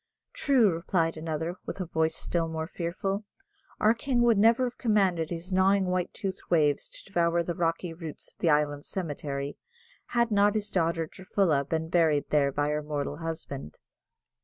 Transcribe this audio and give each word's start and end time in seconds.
"True," 0.33 0.71
replied 0.71 1.15
another, 1.15 1.57
with 1.67 1.79
a 1.79 1.85
voice 1.85 2.15
still 2.15 2.47
more 2.47 2.65
fearful, 2.65 3.23
"our 3.79 3.93
king 3.93 4.23
would 4.23 4.39
never 4.39 4.63
have 4.63 4.79
commanded 4.79 5.29
his 5.29 5.53
gnawing 5.53 5.85
white 5.85 6.11
toothed 6.11 6.41
waves 6.49 6.89
to 6.89 7.03
devour 7.05 7.43
the 7.43 7.53
rocky 7.53 7.93
roots 7.93 8.31
of 8.33 8.39
the 8.39 8.49
island 8.49 8.83
cemetery, 8.83 9.57
had 10.07 10.31
not 10.31 10.55
his 10.55 10.71
daughter, 10.71 11.05
Durfulla, 11.05 11.65
been 11.65 11.87
buried 11.87 12.27
there 12.31 12.51
by 12.51 12.69
her 12.69 12.81
mortal 12.81 13.17
husband!" 13.17 13.77